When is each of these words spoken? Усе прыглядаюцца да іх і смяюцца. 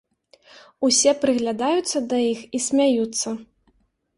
Усе 0.87 1.11
прыглядаюцца 1.25 1.97
да 2.15 2.25
іх 2.31 2.39
і 2.61 2.63
смяюцца. 2.69 3.27